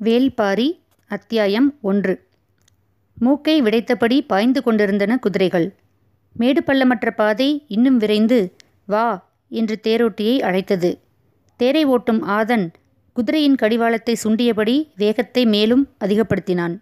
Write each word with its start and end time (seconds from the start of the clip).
வேல்பாரி 0.00 0.80
அத்தியாயம் 1.08 1.78
ஒன்று. 1.80 2.26
மூக்கை 3.18 3.62
விடைத்தபடி 3.62 4.26
பாய்ந்து 4.26 4.62
கொண்டிருந்தன 4.62 5.18
குதிரைகள். 5.18 5.74
மேடு 6.32 6.62
பள்ளமற்ற 6.66 7.10
பாதை 7.10 7.64
இன்னும் 7.68 7.96
விரைந்து 7.96 8.56
வா 8.86 9.30
என்று 9.48 9.80
தேரோட்டியை 9.82 10.38
அழைத்தது. 10.38 10.98
தேரை 11.56 11.86
ஓட்டும் 11.86 12.22
ஆதன் 12.22 12.72
குதிரையின் 13.12 13.54
கடிவாளத்தை 13.54 14.16
சுண்டியபடி 14.24 14.88
வேகத்தை 14.96 15.46
மேலும் 15.46 15.88
அதிகப்படுத்தினான். 16.00 16.78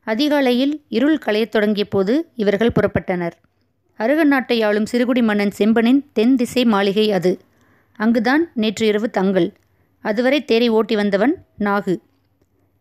அதிகாலையில் 0.00 0.84
இருள் 0.88 1.18
களையத் 1.26 1.48
தொடங்கிய 1.48 1.88
போது 1.88 2.28
இவர்கள் 2.34 2.72
புறப்பட்டனர். 2.74 3.32
அருகன் 3.96 4.28
நாட்டை 4.28 4.62
ஆளும் 4.62 4.86
சிறுகுடி 4.92 5.22
மன்னன் 5.22 5.52
செம்பனின் 5.58 6.04
தென் 6.12 6.36
திசை 6.36 6.64
மாளிகை 6.64 7.12
அது. 7.12 7.40
அங்குதான் 7.96 8.50
நேற்று 8.54 8.86
இரவு 8.86 9.10
தங்கள் 9.10 9.52
அதுவரை 10.00 10.44
தேரை 10.44 10.68
ஓட்டி 10.68 10.94
வந்தவன் 10.94 11.44
நாகு. 11.58 11.96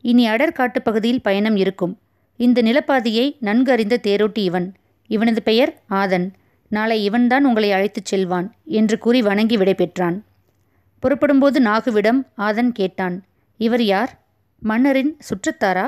இனி 0.02 0.29
அடர்காட்டுப் 0.29 0.84
பகுதியில் 0.84 1.21
பயணம் 1.21 1.55
இருக்கும். 1.55 1.99
இந்த 2.38 2.62
நிலப்பாதையை 2.62 3.35
நன்கு 3.40 3.71
அறிந்த 3.71 3.99
தேரோட்டி 4.03 4.38
இவன். 4.38 4.73
இவனது 5.07 5.44
பெயர் 5.44 5.81
ஆதன். 5.90 6.31
நாளை 6.70 7.03
இவன்தான் 7.03 7.45
உங்களை 7.45 7.71
அழைத்துச் 7.71 8.05
செல்வான் 8.05 8.54
என்று 8.66 8.98
கூறி 8.98 9.21
வணங்கி 9.21 9.57
விடைபெற்றான் 9.57 10.21
புறப்படும்போது 10.99 11.62
நாகுவிடம் 11.62 12.27
ஆதன் 12.38 12.71
கேட்டான். 12.71 13.23
இவர் 13.57 13.84
யார்? 13.84 14.12
மன்னரின் 14.59 15.17
சுற்றத்தாரா? 15.20 15.88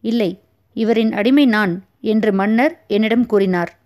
இல்லை 0.00 0.40
இவரின் 0.72 1.12
அடிமை 1.12 1.46
நான் 1.46 1.84
என்று 2.00 2.32
மன்னர் 2.32 2.84
என்னிடம் 2.88 3.26
கூறினார். 3.26 3.78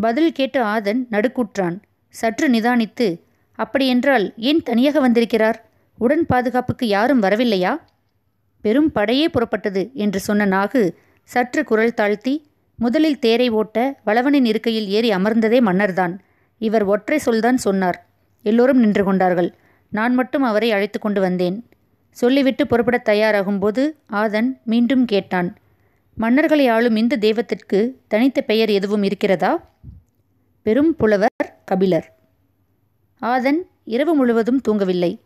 பதில் 0.00 0.32
கேட்டு 0.32 0.62
ஆதன் 0.62 1.06
நடுக்குற்றான். 1.10 1.76
சற்று 2.08 2.50
நிதானித்து 2.50 3.20
அப்படியென்றால் 3.54 4.32
ஏன் 4.36 4.62
தனியாக 4.62 5.00
வந்திருக்கிறார்? 5.00 5.68
உடன் 5.98 6.26
பாதுகாப்புக்கு 6.26 6.86
யாரும் 6.86 7.22
வரவில்லையா? 7.22 7.76
பெரும் 8.60 8.92
படையே 8.92 9.28
புறப்பட்டது 9.28 9.92
என்று 9.92 10.20
சொன்ன 10.20 10.46
நாகு 10.46 10.90
சற்று 11.24 11.64
குரல் 11.64 11.94
தாழ்த்தி 11.94 12.46
முதலில் 12.76 13.18
தேரை 13.18 13.48
ஓட்ட 13.48 14.00
வளவனின் 14.06 14.44
இருக்கையில் 14.44 14.88
ஏறி 14.88 15.10
அமர்ந்ததே 15.10 15.60
மன்னர்தான். 15.60 16.18
இவர் 16.58 16.84
ஒற்றை 16.84 17.18
சொல்தான் 17.18 17.56
சொன்னார். 17.56 18.06
எல்லோரும் 18.42 18.78
நின்று 18.78 19.04
கொண்டார்கள். 19.04 19.54
நான் 19.90 20.14
மட்டும் 20.14 20.42
அவரை 20.42 20.72
அழைத்து 20.72 20.98
கொண்டு 20.98 21.20
வந்தேன். 21.20 21.68
சொல்லிவிட்டு 22.10 22.66
புறப்படத் 22.66 23.08
தயாராகும்போது 23.08 23.90
ஆதன் 24.06 24.60
மீண்டும் 24.64 25.04
கேட்டான். 25.04 25.56
மன்னர்களை 26.18 26.70
ஆளும் 26.70 26.96
இந்த 26.96 27.16
தெய்வத்திற்கு 27.16 28.00
தனித்த 28.08 28.40
பெயர் 28.40 28.68
எதுவும் 28.68 29.02
இருக்கிறதா? 29.02 29.70
பெரும் 30.62 30.96
புலவர் 30.96 31.62
கபிலர். 31.64 32.16
ஆதன் 33.20 33.68
இரவு 33.84 34.14
முழுவதும் 34.14 34.60
தூங்கவில்லை. 34.68 35.18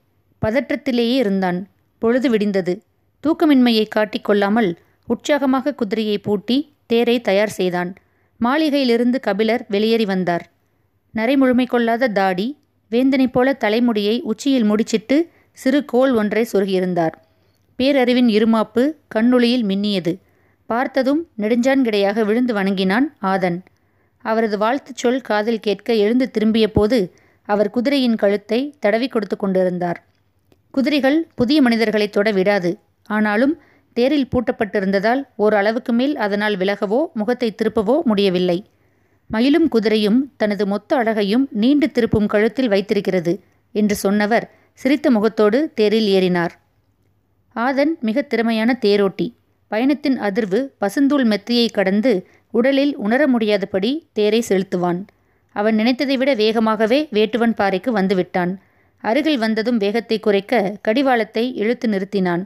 பதற்றத்திலேயே 0.46 1.14
இருந்தான். 1.14 1.68
பொழுது 1.98 2.30
விடிந்தது. 2.30 2.82
தூக்கமின்மையை 3.26 3.84
காட்டிக்கொள்ளாமல் 3.96 4.76
உற்சாகமாக 5.06 5.74
குதிரையை 5.74 6.18
பூட்டி 6.18 6.72
தேரை 6.86 7.20
தயார் 7.20 7.48
செய்தான். 7.48 7.94
மாளிகையிலிருந்து 8.40 9.20
கபிலர் 9.20 9.66
வெளியேறி 9.68 10.04
வந்தார். 10.04 10.50
நரைமுழுமை 11.14 11.66
கொள்ளாத 11.66 12.08
தாடி 12.08 12.58
வேந்தனைப் 12.90 13.32
போல 13.32 13.52
தலைமுடியை 13.52 14.20
உச்சியில் 14.20 14.64
முடிச்சிட்டு 14.64 15.28
சிறு 15.52 15.84
கோல் 15.84 16.12
ஒன்றை 16.12 16.46
சொருகியிருந்தார். 16.52 17.14
பேரறிவின் 17.78 18.30
இருமாப்பு 18.38 18.82
கண்ணொளியில் 19.14 19.64
மின்னியது. 19.64 20.12
பார்த்ததும் 20.66 21.28
நெடுஞ்சான்கிடையாக 21.38 22.24
விழுந்து 22.24 22.54
வணங்கினான் 22.54 23.06
ஆதன். 23.22 23.58
அவரது 24.24 24.58
வாழ்த்துச் 24.58 24.96
சொல் 24.96 25.20
காதில் 25.20 25.60
கேட்க 25.60 25.94
எழுந்து 25.94 26.30
திரும்பிய 26.30 26.72
போது 26.72 26.98
அவர் 27.48 27.70
குதிரையின் 27.70 28.16
கழுத்தை 28.16 28.74
தடவி 28.80 29.08
கொடுத்து 29.08 29.36
கொண்டிருந்தார். 29.36 30.04
குதிரைகள் 30.70 31.28
புதிய 31.34 31.62
மனிதர்களை 31.62 32.08
தொட 32.08 32.30
விடாது. 32.30 32.78
ஆனாலும் 33.16 33.54
தேரில் 33.96 34.30
பூட்டப்பட்டிருந்ததால் 34.32 35.22
ஓரளவுக்கு 35.44 35.92
மேல் 35.92 36.14
அதனால் 36.24 36.56
விலகவோ 36.56 37.00
முகத்தை 37.12 37.48
திருப்பவோ 37.54 37.96
முடியவில்லை. 38.02 38.58
மயிலும் 39.30 39.68
குதிரையும் 39.74 40.20
தனது 40.36 40.64
மொத்த 40.66 40.96
அழகையும் 41.00 41.44
நீண்டு 41.62 41.86
திருப்பும் 41.96 42.30
கழுத்தில் 42.32 42.70
வைத்திருக்கிறது 42.72 43.32
என்று 43.74 43.96
சொன்னவர் 44.04 44.46
சிரித்த 44.80 45.06
முகத்தோடு 45.10 45.58
தேரில் 45.78 46.08
ஏறினார். 46.16 46.54
ஆதன் 47.56 47.92
மிக 48.08 48.22
திறமையான 48.22 48.70
தேரோட்டி. 48.84 49.26
பயணத்தின் 49.70 50.18
அதிர்வு 50.28 50.60
பசுந்தூள் 50.82 51.26
மெத்தையை 51.32 51.66
கடந்து 51.70 52.12
உடலில் 52.54 52.94
உணர 52.96 53.22
முடியாதபடி 53.26 53.90
தேரை 54.18 54.40
செலுத்துவான். 54.48 55.00
அவன் 55.56 55.76
நினைத்ததை 55.80 56.16
விட 56.18 56.30
வேகமாகவே 56.34 56.98
வேட்டுவன் 57.16 57.54
பாறைக்கு 57.60 57.90
வந்துவிட்டான். 57.98 58.52
அருகில் 59.04 59.38
வந்ததும் 59.38 59.78
வேகத்தை 59.84 60.16
குறைக்க 60.20 60.54
கடிவாளத்தை 60.86 61.44
இழுத்து 61.62 61.86
நிறுத்தினான். 61.88 62.42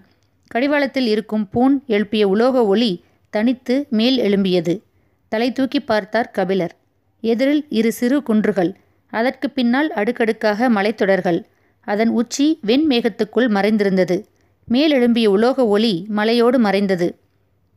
கடிவாளத்தில் 0.51 1.07
இருக்கும் 1.07 1.49
பூண் 1.49 1.81
எழுப்பிய 1.87 2.29
உலோக 2.29 2.67
ஒளி 2.67 3.05
தனித்து 3.31 3.87
மேல் 3.91 4.19
எழும்பியது. 4.21 4.81
தலை 5.29 5.53
தூக்கி 5.53 5.81
பார்த்தார் 5.81 6.31
கபிலர். 6.31 6.75
எதிரில் 7.21 7.67
இரு 7.69 7.93
சிறு 7.93 8.23
குன்றுகள் 8.23 8.77
அதற்கு 9.07 9.51
பின்னால் 9.51 9.93
அடுக்கடுக்காக 9.93 10.71
மலைத்தொடர்கள். 10.71 11.45
அதன் 11.81 12.09
உச்சி 12.09 12.59
வெண்மேகத்துக்குள் 12.67 13.49
மறைந்திருந்தது. 13.49 14.25
மேலெழும்பிய 14.73 15.27
உலோக 15.27 15.67
ஒளி 15.67 16.07
மலையோடு 16.09 16.59
மறைந்தது. 16.59 17.19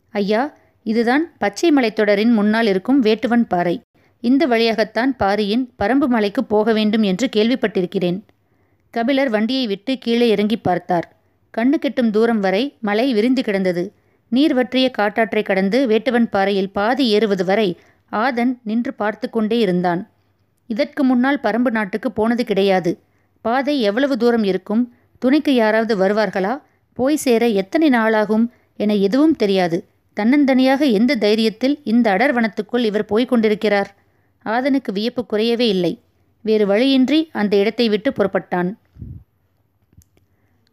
ஐயா 0.10 0.58
இதுதான் 0.84 1.34
பச்சை 1.38 1.72
மலைத்தொடரின் 1.72 2.32
முன்னால் 2.32 2.68
இருக்கும் 2.68 3.04
வேட்டுவன் 3.04 3.46
பாறை. 3.48 3.82
இந்த 4.20 4.46
வழியாகத்தான் 4.46 5.16
பாரியின் 5.16 5.70
பரம்பு 5.80 6.08
மலைக்கு 6.08 6.44
போக 6.44 6.74
வேண்டும் 6.74 7.04
என்று 7.04 7.30
கேள்விப்பட்டிருக்கிறேன். 7.36 8.20
கபிலர் 8.90 9.30
வண்டியை 9.30 9.68
விட்டு 9.68 9.98
கீழே 9.98 10.28
இறங்கி 10.30 10.58
பார்த்தார். 10.58 11.17
கண்ணு 11.58 11.78
கெட்டும் 11.80 12.12
தூரம் 12.12 12.40
வரை 12.40 12.64
மலை 12.82 13.14
விரிந்து 13.14 13.42
கிடந்தது. 13.44 13.94
நீர் 14.32 14.54
வற்றிய 14.54 14.92
காட்டாற்றை 14.92 15.44
கடந்து 15.44 15.88
வேட்டுவன் 15.88 16.28
பாறையில் 16.30 16.72
பாதி 16.72 17.08
ஏறுவது 17.08 17.46
வரை 17.46 17.70
ஆதன் 18.12 18.60
நின்று 18.64 18.94
பார்த்து 18.94 19.30
கொண்டே 19.30 19.58
இருந்தான். 19.58 20.02
இதற்கு 20.70 21.04
முன்னால் 21.04 21.40
பரம்பு 21.44 21.72
நாட்டுக்கு 21.72 22.12
போனது 22.12 22.44
கிடையாது. 22.46 22.92
பாதை 23.42 23.82
எவ்வளவு 23.82 24.18
தூரம் 24.18 24.44
இருக்கும்? 24.44 24.94
துணைக்கு 25.20 25.54
யாராவது 25.54 25.94
வருவார்களா? 25.98 26.62
போய் 26.94 27.16
சேர 27.16 27.48
எத்தனை 27.48 27.90
நாளாகும் 27.90 28.46
என 28.78 28.96
எதுவும் 28.96 29.36
தெரியாது. 29.36 29.78
தன்னந்தனியாக 30.18 30.92
எந்த 30.92 31.16
தைரியத்தில் 31.16 31.76
இந்த 31.84 32.12
அடர்வனத்துக்குள் 32.12 32.84
இவர் 32.84 33.06
போய்க் 33.06 33.30
கொண்டிருக்கிறார்? 33.30 33.96
ஆதனுக்கு 34.46 34.92
வியப்பு 34.92 35.26
குறையவே 35.32 35.68
இல்லை. 35.68 36.02
வேறு 36.42 36.66
வழியின்றி 36.66 37.30
அந்த 37.34 37.54
இடத்தை 37.56 37.90
விட்டு 37.90 38.12
புறப்பட்டான். 38.12 38.70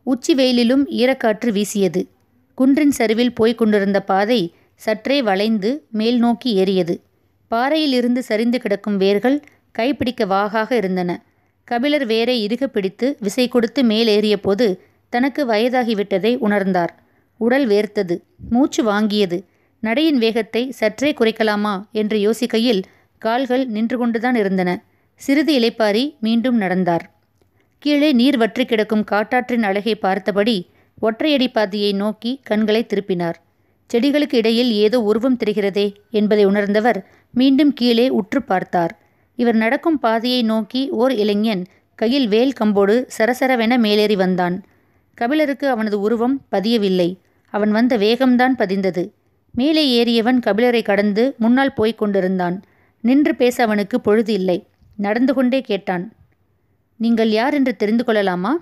உச்சி 0.05 0.35
வெயிலிலும் 0.35 0.85
ஈரக்காற்று 0.91 1.51
வீசியது. 1.51 2.07
குன்றின் 2.55 2.91
சரிவில் 2.91 3.33
போய்க் 3.33 3.59
கொண்டிருந்த 3.59 4.01
பாதை 4.01 4.55
சற்றே 4.75 5.23
வளைந்து 5.23 5.87
மேல் 5.91 6.19
நோக்கி 6.19 6.55
ஏறியது. 6.55 7.01
பாறையிலிருந்து 7.49 8.23
சரிந்து 8.23 8.59
கிடக்கும் 8.59 8.97
வேர்கள் 8.97 9.43
கைப்பிடிக்க 9.79 10.27
வாகாக 10.27 10.73
இருந்தன. 10.73 11.25
கபிலர் 11.65 12.07
வேரை 12.07 12.47
இறுக 12.47 12.67
பிடித்து 12.67 13.17
விசை 13.21 13.49
கொடுத்து 13.49 13.83
மேலேறிய 13.83 14.37
போது 14.37 14.83
தனக்கு 15.09 15.47
வயதாகிவிட்டதை 15.47 16.37
உணர்ந்தார். 16.39 16.89
உடல் 17.37 17.69
வேர்த்தது. 17.69 18.21
மூச்சு 18.51 18.85
வாங்கியது. 18.85 19.45
நடையின் 19.81 20.19
வேகத்தை 20.19 20.71
சற்றே 20.71 21.13
குறைக்கலாமா 21.13 21.91
என்று 21.93 22.31
யோசிக்கையில் 22.31 22.83
கால்கள் 23.19 23.67
நின்று 23.67 23.99
கொண்டுதான் 23.99 24.35
இருந்தன. 24.35 24.85
சிறிது 25.15 25.59
இலைப்பாரி 25.59 26.19
மீண்டும் 26.21 26.57
நடந்தார். 26.57 27.14
கீழே 27.85 28.13
நீர் 28.13 28.37
வற்றி 28.37 28.65
கிடக்கும் 28.65 29.03
காட்டாற்றின் 29.11 29.65
அழகை 29.69 29.95
பார்த்தபடி 29.95 30.55
ஒற்றையடி 31.03 31.47
பாதையை 31.53 31.93
நோக்கி 31.93 32.41
கண்களை 32.43 32.87
திருப்பினார். 32.87 33.37
செடிகளுக்கு 33.91 34.35
இடையில் 34.35 34.71
ஏதோ 34.73 35.01
உருவம் 35.01 35.37
தெரிகிறதே 35.45 35.85
என்பதை 36.11 36.45
உணர்ந்தவர் 36.45 37.07
மீண்டும் 37.33 37.73
கீழே 37.73 38.09
உற்று 38.09 38.43
பார்த்தார். 38.43 38.93
இவர் 39.39 39.55
நடக்கும் 39.55 39.99
பாதையை 39.99 40.43
நோக்கி 40.43 40.89
ஓர் 40.91 41.13
இளைஞன் 41.13 41.65
கையில் 41.95 42.29
வேல் 42.29 42.55
கம்போடு 42.61 42.97
சரசரவென 43.19 43.79
மேலேறி 43.79 44.17
வந்தான். 44.17 44.57
கபிலருக்கு 45.15 45.69
அவனது 45.69 46.01
உருவம் 46.01 46.37
பதியவில்லை. 46.53 47.11
அவன் 47.55 47.71
வந்த 47.71 47.99
வேகம்தான் 47.99 48.59
பதிந்தது. 48.59 49.05
மேலே 49.53 49.85
ஏறியவன் 49.99 50.43
கபிலரை 50.47 50.83
கடந்து 50.83 51.35
முன்னால் 51.39 51.73
போய்க் 51.73 51.99
கொண்டிருந்தான். 51.99 52.63
நின்று 53.01 53.35
பேச 53.35 53.57
அவனுக்கு 53.63 54.01
பொழுது 54.01 54.33
இல்லை. 54.33 54.59
நடந்து 54.97 55.35
கொண்டே 55.35 55.61
கேட்டான். 55.61 56.05
நீங்கள் 56.97 57.31
யார் 57.31 57.55
என்று 57.55 57.77
தெரிந்து 57.77 58.05
கொள்ளலாமா? 58.05 58.59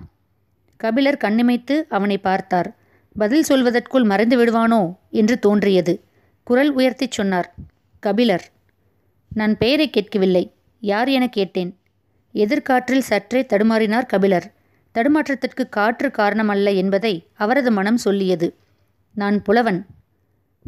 கபிலர் 0.77 1.17
கண்ணிமைத்து 1.17 1.85
அவனை 1.89 2.17
பார்த்தார். 2.17 2.75
பதில் 3.13 3.45
சொல்வதற்குள் 3.49 4.03
மறைந்து 4.03 4.37
விடுவானோ? 4.37 4.95
என்று 5.11 5.39
தோன்றியது. 5.39 6.03
குரல் 6.43 6.75
உயர்த்திச் 6.75 7.11
சொன்னார். 7.11 7.55
கபிலர் 7.99 8.51
நான் 9.33 9.57
பெயரை 9.57 9.89
கேட்கவில்லை. 9.89 10.53
யார் 10.79 11.07
என 11.07 11.27
கேட்டேன். 11.27 11.77
எதிர்காற்றில் 12.33 13.01
சற்றே 13.01 13.41
தடுமாறினார் 13.41 14.05
கபிலர். 14.05 14.53
தடுமாற்றத்திற்கு 14.93 15.69
காற்று 15.69 16.07
காரணமல்ல 16.07 16.75
என்பதை 16.75 17.27
அவரது 17.33 17.71
மனம் 17.71 17.97
சொல்லியது. 17.97 18.55
நான் 19.13 19.41
புலவன். 19.41 19.85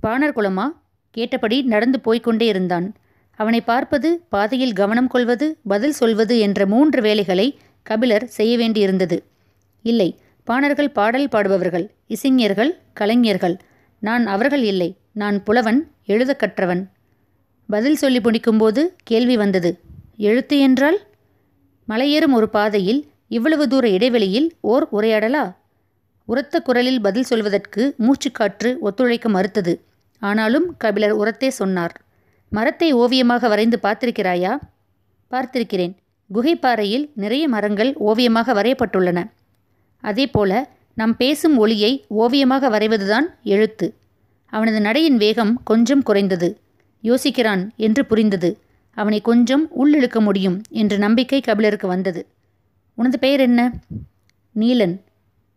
பாணர் 0.01 0.35
குலமா? 0.35 0.65
கேட்டபடி 1.11 1.61
நடந்து 1.61 1.99
போய்கொண்டே 2.05 2.41
இருந்தான். 2.41 2.93
அவனை 3.35 3.61
பார்ப்பது 3.61 4.09
பாதையில் 4.29 4.73
கவனம் 4.73 5.07
கொள்வது 5.07 5.57
பதில் 5.67 5.91
சொல்வது 5.91 6.39
என்ற 6.39 6.65
மூன்று 6.65 7.01
வேலைகளை 7.01 7.59
கபிலர் 7.83 8.25
செய்ய 8.27 8.57
வேண்டியிருந்தது. 8.57 9.17
இல்லை 9.81 10.19
பாணர்கள் 10.43 10.91
பாடல் 10.91 11.27
பாடுபவர்கள் 11.27 11.85
இசைஞர்கள் 12.07 12.71
கலைஞர்கள். 12.93 13.57
நான் 13.99 14.25
அவர்கள் 14.25 14.63
இல்லை 14.63 14.97
நான் 15.13 15.43
புலவன் 15.43 15.91
எழுத 16.05 16.31
கற்றவன் 16.35 16.83
பதில் 17.67 17.95
சொல்லி 17.95 18.19
முடிக்கும்போது 18.19 18.81
கேள்வி 19.03 19.37
வந்தது 19.37 19.79
எழுத்து 20.17 20.59
என்றால்? 20.59 20.99
மலையேறும் 21.87 22.31
ஒரு 22.31 22.49
பாதையில் 22.49 23.01
இவ்வளவு 23.27 23.67
தூர 23.67 23.85
இடைவெளியில் 23.89 24.47
ஓர் 24.61 24.85
உரையாடலா? 24.91 25.45
உரத்த 26.25 26.59
குரலில் 26.59 27.01
பதில் 27.01 27.23
சொல்வதற்கு 27.23 27.95
மூச்சுக்காற்று 27.97 28.69
ஒத்துழைக்க 28.79 29.29
மறுத்தது 29.29 29.73
ஆனாலும் 30.21 30.67
கபிலர் 30.77 31.11
உரத்தே 31.11 31.49
சொன்னார். 31.49 31.95
மரத்தை 32.51 32.91
ஓவியமாக 32.93 33.47
வரைந்து 33.47 33.79
பார்த்திருக்கிறாயா? 33.83 34.57
பார்த்திருக்கிறேன். 35.31 35.93
குகைப்பாறையில் 36.33 37.09
நிறைய 37.13 37.47
மரங்கள் 37.47 37.93
ஓவியமாக 37.97 38.53
வரையப்பட்டுள்ளன. 38.53 39.29
அதேபோல 40.03 40.69
நாம் 40.93 41.17
பேசும் 41.17 41.57
ஒளியை 41.57 42.05
ஓவியமாக 42.07 42.69
வரைவதுதான் 42.69 43.25
எழுத்து. 43.43 43.93
அவனது 44.45 44.81
நடையின் 44.81 45.17
வேகம் 45.17 45.63
கொஞ்சம் 45.63 46.03
குறைந்தது. 46.03 46.57
யோசிக்கிறான் 47.03 47.69
என்று 47.75 48.05
புரிந்தது. 48.05 48.59
அவனை 48.97 49.21
கொஞ்சம் 49.21 49.69
உள்ளிழுக்க 49.71 50.19
முடியும் 50.19 50.61
என்ற 50.69 50.97
நம்பிக்கை 50.97 51.41
கபிலருக்கு 51.41 51.87
வந்தது. 51.87 52.25
உனது 52.93 53.19
பெயர் 53.19 53.39
என்ன? 53.39 53.73
நீலன். 54.55 54.95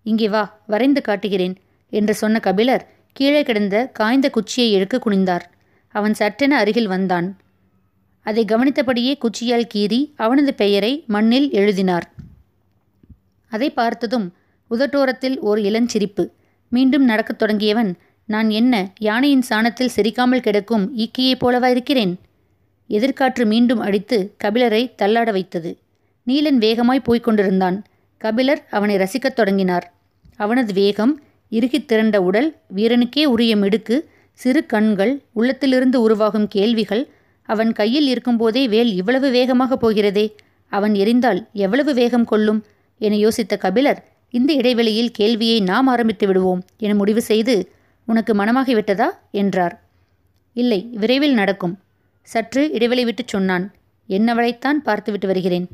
இங்கே 0.03 0.29
வா 0.29 0.61
வரைந்து 0.67 1.01
காட்டுகிறேன் 1.01 1.57
என்று 1.91 2.15
சொன்ன 2.15 2.41
கபிலர் 2.41 2.87
கீழே 3.13 3.43
கிடந்த 3.43 3.87
காய்ந்த 3.87 4.31
குச்சியை 4.31 4.73
எடுக்க 4.73 5.01
குனிந்தார். 5.07 5.45
அவன் 5.89 6.15
சட்டென 6.15 6.57
அருகில் 6.57 6.87
வந்தான். 6.87 7.37
அதை 8.21 8.45
கவனித்தபடியே 8.45 9.19
குச்சியால் 9.19 9.69
கீறி 9.75 10.13
அவனது 10.17 10.55
பெயரை 10.55 11.05
மண்ணில் 11.07 11.51
எழுதினார். 11.51 12.13
அதை 13.49 13.71
பார்த்ததும் 13.71 14.33
உதட்டோரத்தில் 14.71 15.39
ஓர் 15.39 15.59
இளஞ்சிரிப்பு. 15.59 16.31
மீண்டும் 16.69 17.05
நடக்கத் 17.05 17.43
தொடங்கியவன் 17.43 17.95
நான் 18.25 18.51
என்ன 18.51 18.93
யானையின் 18.99 19.45
சாணத்தில் 19.49 19.89
செரிக்காமல் 19.97 20.41
கிடக்கும் 20.41 20.97
ஈக்கியைப் 20.97 21.41
போலவா 21.41 21.67
இருக்கிறேன்? 21.67 22.19
எதிர்காற்று 22.89 23.47
மீண்டும் 23.47 23.79
அடித்து 23.79 24.35
கபிலரை 24.45 24.93
தள்ளாட 25.03 25.31
வைத்தது. 25.31 25.79
நீலன் 26.27 26.57
வேகமாய் 26.57 27.01
போய்க் 27.01 27.25
கொண்டிருந்தான். 27.25 27.85
கபிலர் 28.19 28.67
அவனை 28.71 28.97
ரசிக்கத் 28.97 29.35
தொடங்கினார். 29.35 29.93
அவனது 30.37 30.73
வேகம் 30.73 31.21
இறுகித் 31.51 31.89
திரண்ட 31.89 32.23
உடல் 32.23 32.57
வீரனுக்கே 32.77 33.25
உரிய 33.25 33.57
மிடுக்கு 33.57 34.11
சிறு 34.41 34.61
கண்கள் 34.67 35.13
உள்ளத்திலிருந்து 35.33 35.99
உருவாகும் 36.01 36.49
கேள்விகள் 36.49 37.05
அவன் 37.49 37.73
கையில் 37.73 38.07
இருக்கும்போதே 38.07 38.63
வேல் 38.69 38.91
இவ்வளவு 38.95 39.31
வேகமாக 39.31 39.77
போகிறதே 39.77 40.27
அவன் 40.73 40.95
எரிந்தால் 40.95 41.41
எவ்வளவு 41.53 41.95
வேகம் 41.95 42.25
கொள்ளும் 42.25 42.61
என 43.01 43.17
யோசித்த 43.17 43.57
கபிலர் 43.57 44.01
இந்த 44.35 44.51
இடைவெளியில் 44.53 45.11
கேள்வியை 45.11 45.59
நாம் 45.61 45.87
ஆரம்பித்து 45.87 46.27
விடுவோம் 46.27 46.63
என 46.77 46.95
முடிவு 46.95 47.23
செய்து 47.23 47.55
உனக்கு 48.09 48.33
மனமாகிவிட்டதா 48.35 49.09
என்றார். 49.31 49.75
இல்லை 50.57 50.81
விரைவில் 50.93 51.35
நடக்கும். 51.35 51.75
சற்று 52.29 52.63
இடைவெளி 52.73 53.05
விட்டு 53.05 53.23
சொன்னான். 53.27 53.65
என்னவளைத்தான் 54.09 54.79
பார்த்துவிட்டு 54.83 55.27
வருகிறேன். 55.27 55.67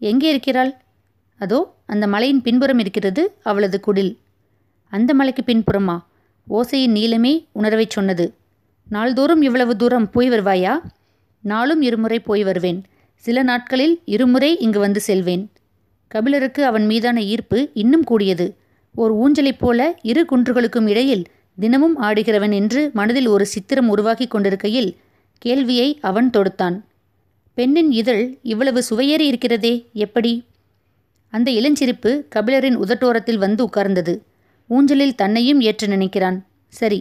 எங்கே 0.00 0.28
இருக்கிறாள்? 0.28 0.72
அதோ 1.40 1.58
அந்த 1.86 2.04
மலையின் 2.06 2.42
பின்புறம் 2.42 2.78
இருக்கிறது 2.78 3.22
அவளது 3.42 3.78
குடில். 3.86 4.12
அந்த 4.92 5.10
மலைக்கு 5.14 5.42
பின்புறமா? 5.46 5.96
ஓசையின் 6.50 6.94
நீளமே 6.94 7.46
உணர்வைச் 7.52 7.90
சொன்னது. 7.90 8.34
நாள்தோறும் 8.88 9.42
இவ்வளவு 9.42 9.76
தூரம் 9.76 10.10
போய் 10.10 10.30
வருவாயா? 10.30 10.80
நாளும் 11.40 11.82
இருமுறை 11.82 12.20
போய் 12.20 12.42
வருவேன். 12.42 12.82
சில 13.14 13.42
நாட்களில் 13.42 14.00
இருமுறை 14.04 14.58
இங்கு 14.58 14.78
வந்து 14.78 15.00
செல்வேன். 15.00 15.50
கபிலருக்கு 16.08 16.64
அவன் 16.64 16.86
மீதான 16.86 17.22
ஈர்ப்பு 17.22 17.70
இன்னும் 17.74 18.04
கூடியது. 18.04 18.56
ஓர் 18.94 19.14
ஊஞ்சலைப் 19.14 19.58
போல 19.58 19.98
இரு 20.02 20.26
குன்றுகளுக்கும் 20.30 20.88
இடையில் 20.88 21.24
தினமும் 21.58 22.02
ஆடுகிறவன் 22.02 22.52
என்று 22.52 22.90
மனதில் 22.92 23.26
ஒரு 23.26 23.46
சித்திரம் 23.46 23.88
உருவாகி 23.88 24.26
கொண்டிருக்கையில் 24.26 24.96
கேள்வியை 25.38 25.98
அவன் 26.00 26.30
தொடுத்தான். 26.30 26.80
பெண்ணின் 27.54 27.90
இதழ் 27.90 28.38
இவ்வளவு 28.42 28.82
சுவையேறி 28.90 29.26
இருக்கிறதே 29.26 29.86
எப்படி? 29.92 30.44
அந்த 31.30 31.50
இளஞ்சிரிப்பு 31.50 32.24
கபிலரின் 32.34 32.76
உதட்டோரத்தில் 32.76 33.38
வந்து 33.38 33.64
உட்கார்ந்தது. 33.64 34.22
ஊஞ்சலில் 34.68 35.14
தன்னையும் 35.14 35.60
ஏற்று 35.60 35.86
நினைக்கிறான். 35.86 36.38
சரி 36.68 37.00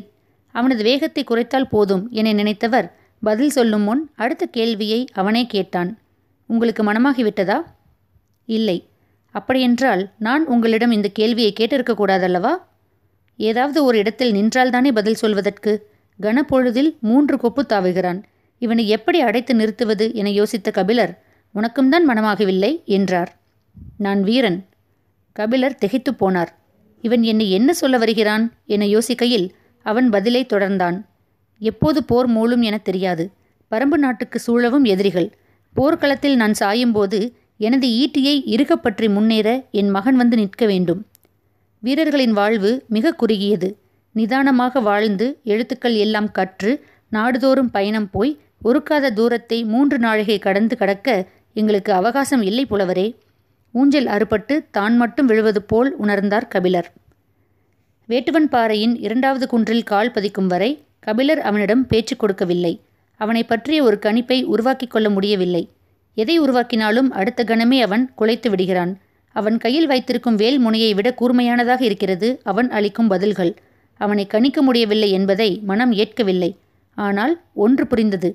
அவனது 0.52 0.84
வேகத்தை 0.84 1.24
குறைத்தால் 1.24 1.70
போதும் 1.70 2.08
என 2.12 2.34
நினைத்தவர் 2.34 2.88
பதில் 3.22 3.50
சொல்லும் 3.50 3.82
முன் 3.82 4.12
அடுத்த 4.16 4.46
கேள்வியை 4.46 5.08
அவனே 5.14 5.46
கேட்டான். 5.46 6.00
உங்களுக்கு 6.50 6.84
மனமாகிவிட்டதா? 6.84 7.58
இல்லை. 8.46 8.78
அப்படியென்றால் 9.36 10.04
நான் 10.18 10.46
உங்களிடம் 10.46 10.92
இந்த 10.92 11.08
கேள்வியை 11.08 11.54
கேட்டிருக்கக்கூடாதல்லவா 11.60 12.54
ஏதாவது 13.40 13.84
ஒரு 13.84 13.98
இடத்தில் 13.98 14.32
நின்றால்தானே 14.32 14.92
பதில் 14.92 15.22
சொல்வதற்கு? 15.24 15.74
கனப்பொழுதில் 16.22 16.92
மூன்று 17.00 17.38
கொப்பு 17.38 17.66
தாவுகிறான். 17.70 18.24
இவனை 18.62 18.88
எப்படி 18.88 19.20
அடைத்து 19.20 19.56
நிறுத்துவது 19.56 20.06
என 20.14 20.30
யோசித்த 20.30 20.72
கபிலர் 20.72 21.24
உனக்கும் 21.52 21.90
தான் 21.90 22.10
மனமாகவில்லை 22.10 22.84
என்றார். 22.84 23.38
நான் 23.98 24.24
வீரன். 24.24 24.66
கபிலர் 25.32 25.76
திகைத்து 25.76 26.12
போனார். 26.12 26.52
இவன் 27.02 27.24
என்னை 27.24 27.52
என்ன 27.52 27.74
சொல்ல 27.74 27.98
வருகிறான்? 27.98 28.54
என 28.66 28.86
யோசிக்கையில் 28.86 29.50
அவன் 29.82 30.10
பதிலை 30.10 30.46
தொடர்ந்தான். 30.54 31.06
எப்போது 31.60 32.04
போர் 32.04 32.30
மூழும் 32.30 32.62
என 32.62 32.78
தெரியாது. 32.78 33.32
பரம்பு 33.72 33.98
நாட்டுக்கு 33.98 34.40
சூழவும் 34.40 34.84
எதிரிகள். 34.84 35.30
போர்க்களத்தில் 35.74 36.36
நான் 36.36 36.54
சாயும்போது 36.60 37.32
எனது 37.58 37.88
ஈட்டியை 37.88 38.42
இறுகப்பற்றி 38.46 39.10
முன்னேற 39.10 39.64
என் 39.72 39.90
மகன் 39.90 40.16
வந்து 40.16 40.38
நிற்க 40.38 40.66
வேண்டும். 40.66 41.06
வீரர்களின் 41.80 42.32
வாழ்வு 42.32 42.84
மிக 42.88 43.12
குறுகியது. 43.12 43.78
நிதானமாக 44.12 44.80
வாழ்ந்து 44.80 45.40
எழுத்துக்கள் 45.44 45.96
எல்லாம் 45.96 46.32
கற்று 46.32 46.86
நாடுதோறும் 47.12 47.72
பயணம் 47.72 48.10
போய் 48.10 48.40
ஒருக்காத 48.64 49.10
தூரத்தை 49.10 49.64
மூன்று 49.64 50.00
நாழிகை 50.00 50.40
கடந்து 50.40 50.78
கடக்க 50.78 51.28
எங்களுக்கு 51.54 51.94
அவகாசம் 51.94 52.42
இல்லை 52.42 52.66
புலவரே. 52.66 53.08
ஊஞ்சல் 53.80 54.10
அறுபட்டு 54.16 54.56
தான் 54.78 54.96
மட்டும் 54.98 55.28
விழுவது 55.30 55.62
போல் 55.72 55.90
உணர்ந்தார் 56.04 56.48
கபிலர். 56.54 56.90
வேட்டுவன் 58.10 58.50
பாறையின் 58.54 58.94
இரண்டாவது 59.06 59.46
குன்றில் 59.54 59.88
கால் 59.92 60.12
பதிக்கும் 60.12 60.52
வரை 60.54 60.72
கபிலர் 61.08 61.42
அவனிடம் 61.50 61.84
பேச்சு 61.88 62.16
கொடுக்கவில்லை. 62.16 62.74
அவனை 63.20 63.42
பற்றிய 63.44 63.80
ஒரு 63.88 63.98
கணிப்பை 64.06 64.38
உருவாக்கிக் 64.54 64.94
கொள்ள 64.94 65.08
முடியவில்லை. 65.10 65.64
எதை 66.18 66.36
உருவாக்கினாலும் 66.42 67.10
அடுத்த 67.20 67.42
கணமே 67.44 67.80
அவன் 67.82 68.04
குலைத்து 68.20 68.48
விடுகிறான். 68.50 68.94
அவன் 69.36 69.58
கையில் 69.64 69.90
வைத்திருக்கும் 69.92 70.38
வேல் 70.42 70.60
முனையை 70.60 70.92
விட 70.98 71.08
கூர்மையானதாக 71.20 71.82
இருக்கிறது 71.90 72.30
அவன் 72.52 72.70
அளிக்கும் 72.78 73.12
பதில்கள். 73.14 73.52
அவனை 74.02 74.24
கணிக்க 74.28 74.62
முடியவில்லை 74.62 75.10
என்பதை 75.18 75.50
மனம் 75.70 75.94
ஏற்கவில்லை. 76.02 76.52
ஆனால் 76.98 77.34
ஒன்று 77.66 77.84
புரிந்தது. 77.88 78.30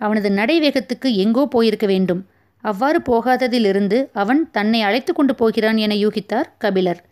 அவனது 0.00 0.28
நடை 0.38 0.56
வேகத்துக்கு 0.64 1.08
எங்கோ 1.24 1.44
போயிருக்க 1.54 1.86
வேண்டும். 1.86 2.22
அவ்வாறு 2.60 3.00
போகாததிலிருந்து 3.00 4.08
அவன் 4.12 4.50
தன்னை 4.50 4.82
அழைத்து 4.82 5.12
கொண்டு 5.12 5.34
போகிறான் 5.34 5.76
என 5.76 5.94
யூகித்தார் 5.94 6.48
கபிலர். 6.58 7.04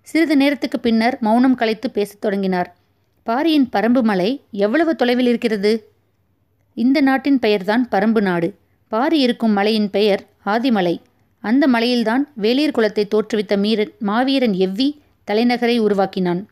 சிறிது 0.00 0.36
நேரத்துக்கு 0.36 0.80
பின்னர் 0.80 1.18
மௌனம் 1.20 1.54
கலைத்து 1.54 1.90
பேசத் 1.90 2.20
தொடங்கினார். 2.20 2.76
பாரியின் 3.22 3.68
பரம்பு 3.72 4.02
மலை 4.02 4.44
எவ்வளவு 4.50 4.96
தொலைவில் 4.96 5.26
இருக்கிறது? 5.26 5.90
இந்த 6.74 7.00
நாட்டின் 7.00 7.38
பெயர்தான் 7.38 7.88
பரம்பு 7.90 8.20
நாடு. 8.20 8.54
பாரி 8.88 9.18
இருக்கும் 9.20 9.52
மலையின் 9.52 9.90
பெயர் 9.90 10.26
ஆதிமலை. 10.46 11.00
அந்த 11.40 11.68
மலையில்தான் 11.68 12.28
வேளிர் 12.40 12.74
குலத்தை 12.78 13.04
தோற்றுவித்த 13.08 13.56
மீரன் 13.56 13.92
மாவீரன் 13.98 14.52
எவ்வி 14.52 14.98
தலைநகரை 15.30 15.78
உருவாக்கினான். 15.78 16.46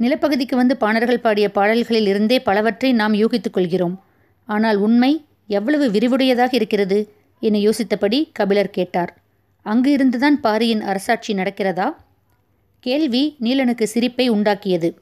நிலப்பகுதிக்கு 0.00 0.56
வந்து 0.56 0.76
பாணர்கள் 0.76 1.20
பாடிய 1.20 1.50
பாடல்களில் 1.50 2.06
இருந்தே 2.06 2.40
பலவற்றை 2.40 2.92
நாம் 2.92 3.14
யூகித்துக் 3.14 3.52
கொள்கிறோம். 3.52 4.04
ஆனால் 4.44 4.76
உண்மை 4.76 5.25
எவ்வளவு 5.46 5.90
விரிவுடையதாக 5.90 6.48
இருக்கிறது? 6.50 7.12
என 7.40 7.58
யோசித்தபடி 7.58 8.28
கபிலர் 8.32 8.70
கேட்டார். 8.70 9.22
அங்கு 9.62 9.90
இருந்துதான் 9.90 10.40
பாரியின் 10.40 10.80
அரசாட்சி 10.80 11.34
நடக்கிறதா? 11.34 11.94
கேள்வி 12.80 13.36
நீலனுக்கு 13.40 13.82
சிரிப்பை 13.82 14.30
உண்டாக்கியது. 14.30 14.94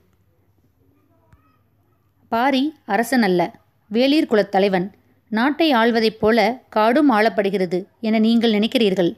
பாரி 2.29 2.75
அரசன் 2.85 3.23
அல்ல 3.23 3.59
வேளிர் 3.93 4.27
குலத் 4.27 4.49
தலைவன். 4.49 4.93
நாட்டை 5.29 5.73
ஆள்வதைப் 5.73 6.19
போல 6.21 6.63
காடும் 6.69 7.09
ஆளப்படுகிறது 7.09 7.87
என 8.01 8.19
நீங்கள் 8.19 8.53
நினைக்கிறீர்கள். 8.53 9.17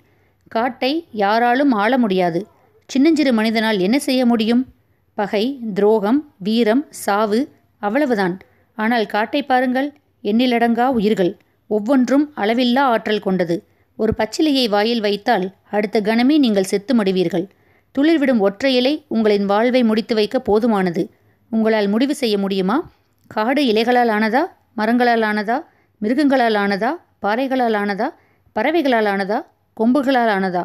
காட்டை 0.49 1.07
யாராலும் 1.13 1.73
ஆள 1.73 1.99
முடியாது. 1.99 2.47
சின்னஞ்சிறு 2.87 3.33
மனிதனால் 3.33 3.79
என்ன 3.79 3.99
செய்ய 3.99 4.27
முடியும்? 4.27 4.67
பகை 5.15 5.59
துரோகம் 5.75 6.35
வீரம் 6.39 6.87
சாவு 6.91 7.49
அவ்வளவுதான். 7.79 8.39
ஆனால் 8.75 9.07
காட்டை 9.07 9.43
பாருங்கள் 9.43 9.93
எண்ணிலடங்கா 10.31 10.87
உயிர்கள். 10.99 11.33
ஒவ்வொன்றும் 11.71 12.33
அளவில்லா 12.37 12.85
ஆற்றல் 12.93 13.25
கொண்டது. 13.27 13.57
ஒரு 13.99 14.13
பச்சிலையை 14.19 14.69
வாயில் 14.69 15.01
வைத்தால் 15.01 15.47
அடுத்த 15.71 16.01
கணமே 16.01 16.37
நீங்கள் 16.39 16.71
செத்து 16.73 16.93
முடிவீர்கள். 16.95 17.47
துளிர்விடும் 17.95 18.39
ஒற்றை 18.39 18.75
இலை 18.75 19.05
உங்களின் 19.09 19.45
வாழ்வை 19.45 19.83
முடித்து 19.83 20.15
வைக்க 20.15 20.43
போதுமானது. 20.49 21.03
உங்களால் 21.51 21.89
முடிவு 21.89 22.15
செய்ய 22.15 22.39
முடியுமா? 22.39 22.91
காடு 23.31 23.63
இலைகளால் 23.65 24.13
ஆனதா? 24.17 24.43
மரங்களால் 24.77 25.23
ஆனதா? 25.23 25.57
மிருகங்களால் 26.03 26.57
ஆனதா? 26.63 26.91
பாறைகளால் 27.23 27.77
ஆனதா? 27.83 28.09
பறவைகளால் 28.55 29.09
ஆனதா? 29.13 29.39
கொம்புகளால் 29.81 30.33
ஆனதா? 30.37 30.65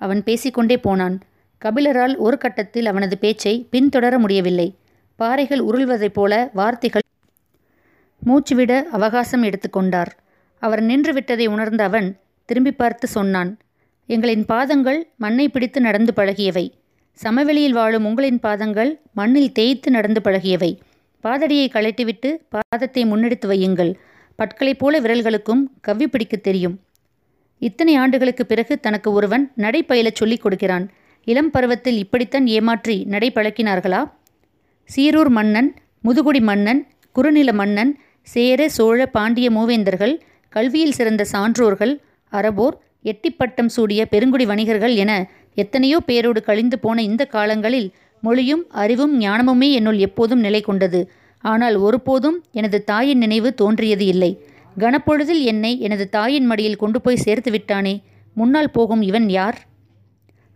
அவன் 0.00 0.22
பேசிக்கொண்டே 0.22 0.76
போனான். 0.78 1.16
கபிலரால் 1.62 2.16
ஒரு 2.16 2.38
கட்டத்தில் 2.38 2.86
அவனது 2.86 3.18
பேச்சை 3.18 3.54
பின்தொடர 3.72 4.18
முடியவில்லை. 4.18 4.68
பாறைகள் 5.16 5.62
உருள்வதைப் 5.64 6.16
போல 6.18 6.50
வார்த்தைகள் 6.52 7.02
மூச்சுவிட 8.26 8.82
அவகாசம் 8.82 9.42
எடுத்துக்கொண்டார். 9.42 10.10
அவர் 10.58 10.82
நின்றுவிட்டதை 10.82 11.46
உணர்ந்த 11.46 11.84
அவன் 11.84 12.16
திரும்பி 12.44 12.72
பார்த்து 12.72 13.08
சொன்னான் 13.08 13.58
எங்களின் 14.08 14.44
பாதங்கள் 14.44 15.08
மண்ணை 15.16 15.48
பிடித்து 15.48 15.80
நடந்து 15.80 16.12
பழகியவை. 16.16 16.72
சமவெளியில் 17.12 17.72
வாழும் 17.72 18.04
உங்களின் 18.04 18.40
பாதங்கள் 18.40 19.00
மண்ணில் 19.12 19.52
தேய்த்து 19.52 19.90
நடந்து 19.90 20.20
பழகியவை. 20.24 20.78
பாதடியை 21.24 21.66
கழட்டிவிட்டு 21.68 22.30
பாதத்தை 22.48 23.02
முன்னெடுத்து 23.04 23.46
வையுங்கள். 23.46 23.94
பட்களைப் 24.36 24.78
போல 24.78 25.00
விரல்களுக்கும் 25.00 25.62
கவ்வி 25.80 26.08
பிடிக்க 26.08 26.36
தெரியும். 26.36 26.80
இத்தனை 27.58 27.94
ஆண்டுகளுக்கு 27.96 28.46
பிறகு 28.46 28.80
தனக்கு 28.80 29.12
ஒருவன் 29.12 29.52
நடை 29.54 29.84
பயிலச் 29.88 30.14
சொல்லிக் 30.14 30.42
கொடுக்கிறான். 30.42 30.90
இளம் 31.24 31.50
பருவத்தில் 31.50 31.98
இப்படித்தான் 31.98 32.46
ஏமாற்றி 32.46 33.04
நடை 33.04 33.32
பழக்கினார்களா? 33.34 34.10
சீரூர் 34.84 35.28
மன்னன் 35.28 35.74
முதுகுடி 36.04 36.40
மன்னன் 36.40 36.88
குறுநில 37.12 37.52
மன்னன் 37.52 37.98
சேர 38.26 38.68
சோழ 38.68 39.06
பாண்டிய 39.06 39.46
மூவேந்தர்கள் 39.50 40.14
கல்வியில் 40.52 40.96
சிறந்த 40.98 41.22
சான்றோர்கள் 41.32 41.94
அறபோர் 42.32 42.76
எட்டிப்பட்டம் 43.04 43.70
சூடிய 43.76 44.00
பெருங்குடி 44.06 44.44
வணிகர்கள் 44.46 44.94
என 44.94 45.12
எத்தனையோ 45.56 45.98
பேரோடு 46.00 46.40
கழிந்து 46.42 46.76
போன 46.78 47.02
இந்த 47.02 47.22
காலங்களில் 47.24 47.88
மொழியும் 48.22 48.62
அறிவும் 48.82 49.14
ஞானமுமே 49.20 49.68
என்னுள் 49.72 49.98
எப்போதும் 49.98 50.40
நிலை 50.40 50.60
கொண்டது. 50.60 51.00
ஆனால் 51.44 51.76
ஒருபோதும் 51.76 52.38
எனது 52.50 52.78
தாயின் 52.84 53.18
நினைவு 53.18 53.50
தோன்றியது 53.54 54.06
இல்லை. 54.06 54.30
கனப்பொழுதில் 54.76 55.42
என்னை 55.42 55.72
எனது 55.80 56.04
தாயின் 56.08 56.46
மடியில் 56.46 56.80
கொண்டு 56.82 56.98
போய் 57.00 57.22
சேர்த்து 57.24 57.50
விட்டானே 57.50 57.94
முன்னால் 58.36 58.70
போகும் 58.70 59.02
இவன் 59.02 59.28
யார்? 59.28 59.58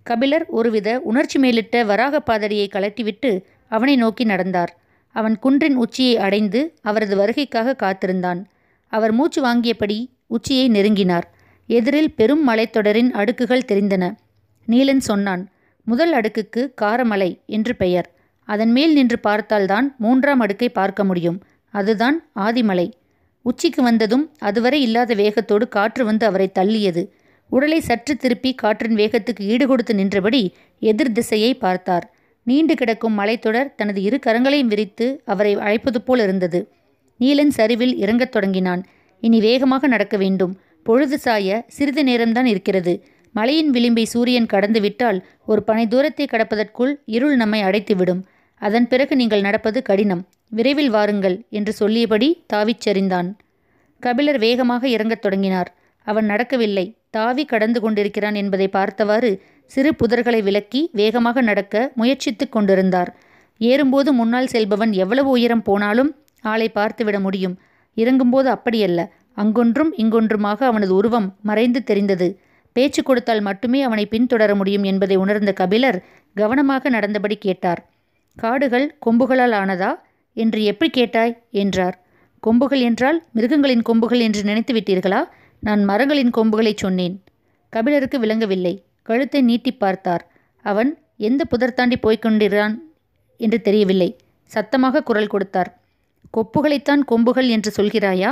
கபிலர் 0.06 0.47
ஒருவித 0.49 0.88
உணர்ச்சி 1.11 1.38
மேலிட்ட 1.38 1.85
வராக 1.85 2.21
பாதரியை 2.21 2.66
கலட்டிவிட்டு 2.73 3.30
அவனை 3.68 3.94
நோக்கி 3.97 4.25
நடந்தார். 4.25 4.73
அவன் 5.14 5.38
குன்றின் 5.38 5.75
உச்சியை 5.75 6.16
அடைந்து 6.16 6.61
அவரது 6.83 7.16
வருகைக்காக 7.16 7.76
காத்திருந்தான். 7.76 8.40
அவர் 8.92 9.12
மூச்சு 9.12 9.40
வாங்கியபடி 9.44 9.99
உச்சியை 10.26 10.66
நெருங்கினார். 10.71 11.26
எதிரில் 11.66 12.14
பெரும் 12.14 12.49
மலைத்தொடரின் 12.49 13.11
அடுக்குகள் 13.11 13.68
தெரிந்தன. 13.73 14.04
நீலன் 14.68 15.04
சொன்னான் 15.11 15.49
முதல் 15.85 16.12
அடுக்குக்கு 16.14 16.62
காரமலை 16.83 17.30
என்று 17.47 17.76
பெயர். 17.76 18.09
அதன் 18.49 18.73
மேல் 18.73 18.92
நின்று 18.92 19.18
பார்த்தால்தான் 19.18 19.94
மூன்றாம் 19.99 20.40
அடுக்கை 20.40 20.68
பார்க்க 20.68 21.04
முடியும். 21.04 21.38
அதுதான் 21.75 22.16
ஆதிமலை. 22.37 22.87
உச்சிக்கு 23.42 23.83
வந்ததும் 23.83 24.25
அதுவரை 24.38 24.83
இல்லாத 24.83 25.14
வேகத்தோடு 25.14 25.68
காற்று 25.68 26.04
வந்து 26.04 26.26
அவரை 26.26 26.49
தள்ளியது. 26.59 27.02
உடலை 27.50 27.80
சற்று 27.80 28.16
திருப்பி 28.16 28.50
காற்றின் 28.54 28.94
வேகத்துக்கு 28.94 29.40
ஈடுகொடுத்து 29.40 29.92
நின்றபடி 29.94 30.42
எதிர் 30.80 31.12
திசையை 31.12 31.54
பார்த்தார். 31.54 32.06
நீண்டு 32.45 32.75
கிடக்கும் 32.75 33.19
மலைத்தொடர் 33.19 33.75
தனது 33.75 34.03
இரு 34.03 34.19
கரங்களையும் 34.27 34.67
விரித்து 34.67 35.23
அவரை 35.25 35.55
அழைப்பது 35.55 36.01
போல் 36.03 36.21
இருந்தது. 36.21 36.73
நீலன் 37.21 37.49
சரிவில் 37.49 37.97
இறங்கத் 37.97 38.33
தொடங்கினான். 38.33 38.85
இனி 39.21 39.41
வேகமாக 39.41 39.87
நடக்க 39.87 40.17
வேண்டும். 40.17 40.59
பொழுது 40.83 41.19
சாய 41.19 41.65
சிறிது 41.69 42.05
நேரம்தான் 42.05 42.45
இருக்கிறது. 42.45 43.05
மலையின் 43.33 43.71
விளிம்பை 43.71 44.03
சூரியன் 44.03 44.47
கடந்துவிட்டால் 44.53 45.21
ஒரு 45.47 45.63
பனை 45.63 45.87
தூரத்தை 45.87 46.27
கடப்பதற்குள் 46.31 46.95
இருள் 47.05 47.37
நம்மை 47.37 47.63
அடைத்துவிடும். 47.63 48.23
அதன் 48.55 48.89
பிறகு 48.89 49.17
நீங்கள் 49.17 49.41
நடப்பது 49.41 49.83
கடினம். 49.83 50.29
விரைவில் 50.51 50.91
வாருங்கள் 50.91 51.45
என்று 51.51 51.73
சொல்லியபடி 51.73 52.45
தாவிச் 52.53 52.83
சரிந்தான் 52.87 53.29
கபிலர் 54.01 54.39
வேகமாக 54.39 54.89
இறங்கத் 54.89 55.23
தொடங்கினார். 55.23 55.75
அவன் 56.07 56.25
நடக்கவில்லை. 56.25 56.87
தாவி 57.16 57.44
கடந்து 57.44 57.78
கொண்டிருக்கிறான் 57.80 58.35
என்பதை 58.35 58.66
பார்த்தவாறு 58.68 59.30
சிறு 59.71 59.90
புதர்களை 60.00 60.40
விலக்கி 60.42 60.80
வேகமாக 60.92 61.40
நடக்க 61.40 61.75
முயற்சித்துக் 61.97 62.52
கொண்டிருந்தார். 62.52 63.11
ஏறும்போது 63.61 64.11
முன்னால் 64.12 64.47
செல்பவன் 64.47 64.92
எவ்வளவு 64.92 65.28
உயரம் 65.30 65.62
போனாலும் 65.62 66.11
ஆளை 66.44 66.68
பார்த்துவிட 66.75 67.18
முடியும். 67.21 67.54
இறங்கும்போது 67.97 68.49
அப்படியல்ல. 68.56 69.02
அங்கொன்றும் 69.37 69.92
இங்கொன்றுமாக 69.97 70.61
அவனது 70.71 70.92
உருவம் 70.94 71.28
மறைந்து 71.42 71.80
தெரிந்தது. 71.85 72.28
பேச்சு 72.76 73.00
கொடுத்தால் 73.02 73.40
மட்டுமே 73.40 73.80
அவனை 73.83 74.04
பின்தொடர 74.11 74.52
முடியும் 74.54 74.85
என்பதை 74.85 75.16
உணர்ந்த 75.16 75.52
கபிலர் 75.52 75.99
கவனமாக 76.37 76.88
நடந்தபடி 76.88 77.37
கேட்டார். 77.37 77.80
காடுகள் 78.37 78.87
கொம்புகளால் 79.06 79.54
ஆனதா? 79.61 79.90
என்று 80.37 80.61
எப்படி 80.64 80.90
கேட்டாய்? 80.90 81.35
என்றார். 81.50 81.97
கொம்புகள் 82.42 82.80
என்றால் 82.80 83.18
மிருகங்களின் 83.33 83.85
கொம்புகள் 83.88 84.21
என்று 84.21 84.42
நினைத்து 84.42 84.73
விட்டீர்களா 84.75 85.21
நான் 85.64 85.85
மரங்களின் 85.85 86.30
கொம்புகளை 86.30 86.73
சொன்னேன். 86.76 87.14
கபிலருக்கு 87.68 88.18
விளங்கவில்லை. 88.18 88.85
கழுத்தை 89.02 89.40
நீட்டி 89.42 89.73
பார்த்தார். 89.73 90.25
அவன் 90.64 90.90
எந்த 91.16 91.44
புதர் 91.44 91.75
தாண்டி 91.75 91.97
போய்க் 91.97 92.26
என்று 93.37 93.61
தெரியவில்லை. 93.61 94.16
சத்தமாக 94.44 95.02
குரல் 95.02 95.26
கொடுத்தார். 95.26 95.71
கொப்புகளைத்தான் 96.35 97.02
கொம்புகள் 97.04 97.49
என்று 97.49 97.71
சொல்கிறாயா? 97.76 98.30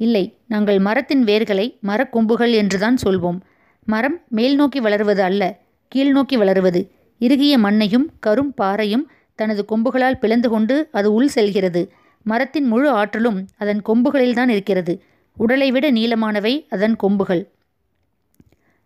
இல்லை. 0.00 0.24
நாங்கள் 0.46 0.78
மரத்தின் 0.78 1.24
வேர்களை 1.24 1.66
மரக்கொம்புகள் 1.82 2.52
என்றுதான் 2.52 2.96
சொல்வோம். 3.06 3.40
மரம் 3.84 4.18
மேல் 4.28 4.54
நோக்கி 4.54 4.80
வளருவது 4.80 5.22
அல்ல 5.22 5.42
கீழ் 5.88 6.10
நோக்கி 6.10 6.36
வளருவது. 6.36 6.80
இறுகிய 7.20 7.58
மண்ணையும் 7.58 8.06
கரும் 8.26 8.52
பாறையும் 8.54 9.10
தனது 9.34 9.64
கொம்புகளால் 9.64 10.18
பிளந்து 10.18 10.48
கொண்டு 10.48 10.88
அது 10.92 11.12
உள் 11.12 11.28
செல்கிறது. 11.28 11.92
மரத்தின் 12.22 12.64
முழு 12.64 12.88
ஆற்றலும் 12.90 13.46
அதன் 13.56 13.82
கொம்புகளில்தான் 13.86 14.48
இருக்கிறது. 14.48 15.02
உடலை 15.36 15.68
விட 15.70 15.86
நீளமானவை 15.90 16.54
அதன் 16.68 16.96
கொம்புகள். 16.96 17.42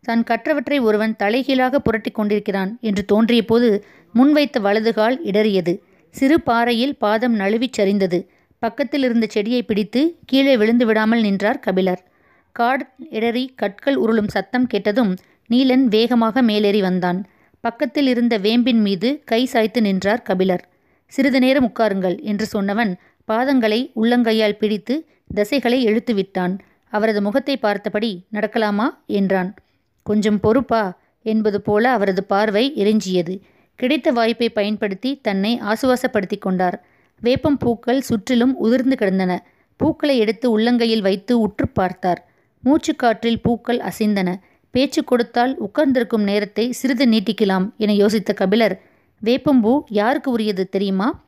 தான் 0.05 0.23
கற்றவற்றை 0.31 0.79
ஒருவன் 0.81 1.15
தலைகீழாக 1.23 1.79
புரட்டி 1.79 2.11
கொண்டிருக்கிறான் 2.11 2.71
என்று 2.81 3.03
தோன்றியபோது 3.13 3.69
முன்வைத்த 4.15 4.61
வலதுகால் 4.61 5.17
இடறியது. 5.31 5.75
சிறு 6.15 6.37
பாறையில் 6.41 6.95
பாதம் 6.99 7.35
நழுவிச் 7.41 7.77
சரிந்தது. 7.79 8.19
பக்கத்தில் 8.63 9.03
இருந்த 9.03 9.27
செடியை 9.27 9.63
பிடித்து 9.63 10.01
கீழே 10.27 10.55
விழுந்து 10.57 10.87
விடாமல் 10.87 11.21
நின்றார் 11.21 11.61
கபிலர். 11.61 12.03
காட் 12.57 12.85
இடறி 13.11 13.45
கற்கள் 13.57 13.95
உருளும் 13.95 14.29
சத்தம் 14.29 14.67
கேட்டதும் 14.67 15.13
நீலன் 15.51 15.85
வேகமாக 15.85 16.43
மேலேறி 16.43 16.81
வந்தான். 16.81 17.21
பக்கத்தில் 17.65 18.07
இருந்த 18.07 18.35
வேம்பின் 18.39 18.83
மீது 18.83 19.09
கை 19.25 19.47
சாய்த்து 19.47 19.81
நின்றார் 19.81 20.23
கபிலர். 20.23 20.65
சிறிது 21.13 21.39
நேரம் 21.41 21.67
உட்காருங்கள் 21.71 22.17
என்று 22.23 22.47
சொன்னவன் 22.53 22.93
பாதங்களை 23.29 23.81
உள்ளங்கையால் 24.03 24.59
பிடித்து 24.59 24.95
தசைகளை 25.35 25.83
இழுத்து 25.83 26.15
விட்டான். 26.15 26.59
அவரது 26.89 27.23
முகத்தை 27.23 27.57
பார்த்தபடி 27.57 28.27
நடக்கலாமா? 28.33 28.87
என்றான். 29.07 29.55
கொஞ்சம் 30.03 30.41
பொறுப்பா? 30.41 30.99
என்பது 31.23 31.61
போல 31.61 31.91
அவரது 31.91 32.25
பார்வை 32.25 32.73
எரிஞ்சியது. 32.77 33.41
கிடைத்த 33.75 34.11
வாய்ப்பை 34.11 34.51
பயன்படுத்தி 34.51 35.21
தன்னை 35.23 35.61
ஆசுவாசப்படுத்தி 35.61 36.39
கொண்டார். 36.39 36.85
வேப்பம் 37.21 37.59
பூக்கள் 37.59 38.01
சுற்றிலும் 38.01 38.57
உதிர்ந்து 38.57 38.97
கிடந்தன. 38.97 39.47
பூக்களை 39.77 40.19
எடுத்து 40.19 40.59
உள்ளங்கையில் 40.59 41.01
வைத்து 41.01 41.41
உற்று 41.41 41.69
பார்த்தார். 41.69 42.29
மூச்சுக்காற்றில் 42.65 43.43
பூக்கள் 43.43 43.81
அசைந்தன. 43.81 44.41
பேச்சு 44.71 45.05
கொடுத்தால் 45.05 45.59
உட்கார்ந்திருக்கும் 45.59 46.23
நேரத்தை 46.23 46.73
சிறிது 46.73 47.07
நீட்டிக்கலாம் 47.07 47.77
என 47.77 47.93
யோசித்த 47.93 48.35
கபிலர் 48.35 48.81
வேப்பம்பூ 49.25 49.81
யாருக்கு 49.89 50.31
உரியது 50.31 50.69
தெரியுமா? 50.69 51.25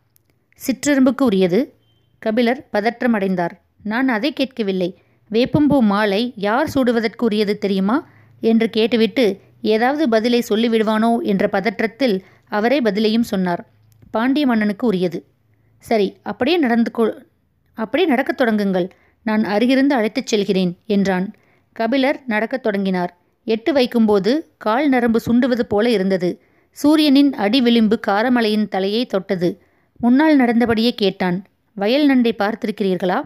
சிற்றெரும்புக்கு 0.61 1.23
உரியது. 1.23 1.75
கபிலர் 2.19 2.69
பதற்றமடைந்தார் 2.73 3.51
நான் 3.83 4.09
அதை 4.09 4.33
கேட்கவில்லை. 4.33 4.99
வேப்பம்பூ 5.31 5.81
மாலை 5.81 6.33
யார் 6.37 6.71
சூடுவதற்கு 6.75 7.25
உரியது 7.25 7.59
தெரியுமா? 7.59 8.09
என்று 8.41 8.71
கேட்டுவிட்டு 8.71 9.25
ஏதாவது 9.61 10.09
பதிலை 10.09 10.43
சொல்லிவிடுவானோ 10.49 11.23
என்ற 11.23 11.49
பதற்றத்தில் 11.53 12.21
அவரே 12.49 12.81
பதிலையும் 12.81 13.29
சொன்னார். 13.33 13.63
பாண்டிய 14.11 14.47
மன்னனுக்கு 14.47 14.87
உரியது. 14.87 15.19
சரி 15.79 16.17
அப்படியே 16.23 16.57
நடந்து 16.57 16.91
கொ 16.99 17.05
அப்படியே 17.79 18.09
நடக்கத் 18.09 18.41
தொடங்குங்கள். 18.41 18.89
நான் 19.23 19.43
அருகிருந்து 19.43 19.95
அழைத்துச் 19.95 20.27
செல்கிறேன் 20.27 20.73
என்றான். 20.87 21.27
கபிலர் 21.73 22.23
நடக்கத் 22.27 22.63
தொடங்கினார். 22.63 23.17
எட்டு 23.47 23.73
வைக்கும்போது 23.73 24.53
கால் 24.59 24.89
நரம்பு 24.89 25.21
சுண்டுவது 25.27 25.63
போல 25.63 25.91
இருந்தது. 25.91 26.31
சூரியனின் 26.71 27.33
அடி 27.35 27.61
விளிம்பு 27.61 28.01
காரமலையின் 28.07 28.69
தலையை 28.69 29.07
தொட்டது. 29.07 29.63
முன்னால் 29.97 30.39
நடந்தபடியே 30.41 30.91
கேட்டான். 30.95 31.45
வயல் 31.77 32.07
நண்டை 32.09 32.33
பார்த்திருக்கிறீர்களா? 32.39 33.19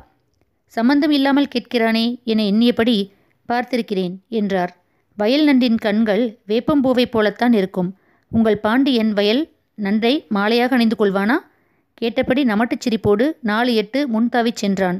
சம்பந்தம் 0.66 1.10
இல்லாமல் 1.10 1.52
கேட்கிறானே 1.54 2.06
என 2.24 2.42
எண்ணியபடி 2.42 2.96
பார்த்திருக்கிறேன் 3.48 4.14
என்றார். 4.28 4.72
வயல் 5.18 5.44
நண்டின் 5.44 5.78
கண்கள் 5.78 6.24
வேப்பம்பூவைப் 6.48 7.10
போலத்தான் 7.10 7.52
இருக்கும். 7.52 7.90
உங்கள் 8.32 8.58
பாண்டியன் 8.58 9.12
வயல் 9.12 9.42
நன்றை 9.74 10.26
மாலையாக 10.34 10.68
அணிந்து 10.68 10.96
கொள்வானா? 10.98 11.36
கேட்டபடி 11.94 12.42
நமட்டுச் 12.44 12.84
சிரிப்போடு 12.84 13.26
நாலு 13.40 13.74
எட்டு 13.74 14.00
முன்தாவிச் 14.08 14.60
சென்றான். 14.62 14.98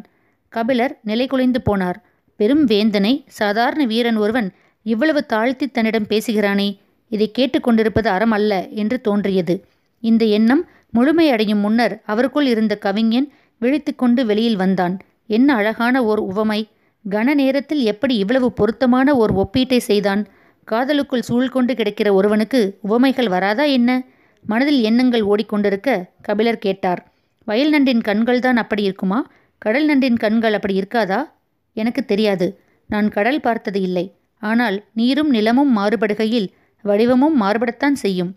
கபிலர் 0.52 0.94
நிலை 1.02 1.26
குலைந்து 1.26 1.60
போனார். 1.66 1.98
பெரும் 2.40 2.64
வேந்தனை 2.66 3.12
சாதாரண 3.26 3.84
வீரன் 3.84 4.16
ஒருவன் 4.16 4.48
இவ்வளவு 4.86 5.26
தாழ்த்தி 5.26 5.66
தன்னிடம் 5.68 6.08
பேசுகிறானே 6.08 6.68
இதை 7.12 7.26
கேட்டுக்கொண்டிருப்பது 7.38 8.06
அறம் 8.06 8.30
அல்ல 8.30 8.52
என்று 8.68 9.00
தோன்றியது. 9.00 9.54
இந்த 10.02 10.24
எண்ணம் 10.24 10.62
முழுமையடையும் 10.94 11.60
முன்னர் 11.60 11.94
அவருக்குள் 12.06 12.48
இருந்த 12.52 12.74
கவிஞன் 12.76 13.28
விழித்துக்கொண்டு 13.60 14.22
வெளியில் 14.26 14.56
வந்தான். 14.56 14.94
என்ன 15.26 15.54
அழகான 15.54 16.04
ஓர் 16.04 16.18
உவமை. 16.18 16.68
கன 17.10 17.34
நேரத்தில் 17.34 17.78
எப்படி 17.78 18.16
இவ்வளவு 18.16 18.52
பொருத்தமான 18.52 19.14
ஓர் 19.14 19.34
ஒப்பீட்டை 19.34 19.76
செய்தான். 19.76 20.26
காதலுக்குள் 20.64 21.22
சூழ் 21.22 21.48
கொண்டு 21.48 21.74
கிடக்கிற 21.74 22.12
ஒருவனுக்கு 22.12 22.78
உவமைகள் 22.80 23.28
வராதா 23.28 23.62
என்ன? 23.62 24.04
மனதில் 24.42 24.82
எண்ணங்கள் 24.82 25.22
ஓடிக்கொண்டிருக்க 25.22 26.02
கபிலர் 26.20 26.58
கேட்டார். 26.58 27.12
வயல் 27.44 27.82
நண்டின் 27.82 28.00
கண்கள் 28.00 28.40
தான் 28.40 28.56
அப்படி 28.56 28.82
இருக்குமா? 28.82 29.26
கடல் 29.58 29.98
நண்டின் 29.98 30.16
கண்கள் 30.16 30.52
அப்படி 30.52 30.80
இருக்காதா? 30.80 31.24
எனக்கு 31.72 32.04
தெரியாது. 32.04 32.60
நான் 32.88 33.08
கடல் 33.08 33.40
பார்த்தது 33.40 33.80
இல்லை. 33.80 34.14
ஆனால் 34.38 34.84
நீரும் 34.92 35.30
நிலமும் 35.30 35.76
மாறுபடுகையில் 35.76 36.48
வடிவமும் 36.82 37.40
மாறுபடத்தான் 37.40 37.92
செய்யும். 37.92 38.36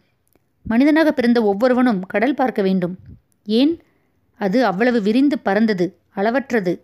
மனிதனாக 0.63 1.11
பிறந்த 1.11 1.43
ஒவ்வொருவனும் 1.43 1.99
கடல் 1.99 2.33
பார்க்க 2.33 2.61
வேண்டும். 2.61 2.97
ஏன்? 3.45 3.81
அது 4.35 4.65
அவ்வளவு 4.65 5.01
விரிந்து 5.01 5.39
பறந்தது. 5.39 5.98
அளவற்றது. 6.15 6.79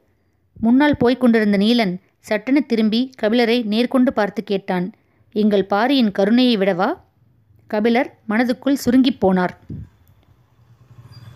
முன்னால் 0.61 0.97
போய்க் 0.97 1.19
கொண்டிருந்த 1.19 1.57
நீலன் 1.57 1.97
சட்டென 2.19 2.59
திரும்பி 2.59 3.11
கபிலரை 3.21 3.63
நேர்கொண்டு 3.63 4.09
பார்த்து 4.09 4.43
கேட்டான் 4.43 4.93
எங்கள் 5.31 5.65
பாரியின் 5.65 6.11
கருணையை 6.11 6.57
விடவா? 6.57 6.93
கபிலர் 7.67 8.17
மனதுக்குள் 8.29 8.73
சுருங்கிப் 8.73 9.27
போனார். 9.27 9.55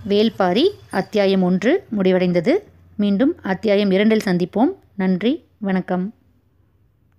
வேல்பாரி 0.08 0.70
அத்தியாயம் 0.90 1.42
ஒன்று 1.42 1.86
முடிவடைந்தது. 1.98 2.58
மீண்டும் 2.96 3.36
அத்தியாயம் 3.42 3.92
இரண்டில் 3.92 4.26
சந்திப்போம். 4.26 4.76
நன்றி 4.96 5.44
வணக்கம். 5.58 6.14